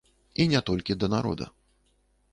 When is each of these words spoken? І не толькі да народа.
І 0.43 0.47
не 0.53 0.61
толькі 0.69 0.97
да 1.03 1.11
народа. 1.17 1.51